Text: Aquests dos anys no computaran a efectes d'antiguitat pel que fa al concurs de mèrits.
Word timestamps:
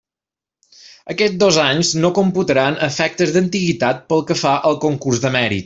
Aquests 1.13 1.37
dos 1.43 1.59
anys 1.65 1.91
no 2.05 2.11
computaran 2.21 2.79
a 2.81 2.89
efectes 2.95 3.35
d'antiguitat 3.37 4.03
pel 4.11 4.27
que 4.31 4.39
fa 4.45 4.55
al 4.71 4.81
concurs 4.89 5.27
de 5.27 5.35
mèrits. 5.39 5.59